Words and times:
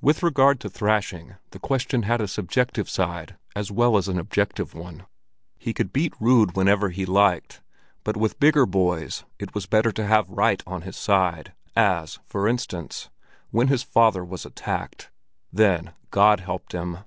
With 0.00 0.22
regard 0.22 0.60
to 0.60 0.70
thrashing, 0.70 1.34
the 1.50 1.58
question 1.58 2.02
had 2.04 2.20
a 2.20 2.28
subjective 2.28 2.88
side 2.88 3.36
as 3.56 3.72
well 3.72 3.96
as 3.96 4.06
an 4.06 4.16
objective 4.16 4.72
one. 4.72 5.04
He 5.58 5.74
could 5.74 5.92
beat 5.92 6.14
Rud 6.20 6.54
whenever 6.54 6.90
he 6.90 7.04
liked, 7.04 7.60
but 8.04 8.16
with 8.16 8.38
bigger 8.38 8.66
boys 8.66 9.24
it 9.36 9.56
was 9.56 9.66
better 9.66 9.90
to 9.90 10.06
have 10.06 10.30
right 10.30 10.62
on 10.64 10.82
his 10.82 10.96
side, 10.96 11.54
as, 11.74 12.20
for 12.24 12.46
instance, 12.46 13.10
when 13.50 13.66
his 13.66 13.82
father 13.82 14.24
was 14.24 14.46
attacked. 14.46 15.10
Then 15.52 15.92
God 16.12 16.38
helped 16.38 16.70
him. 16.70 16.98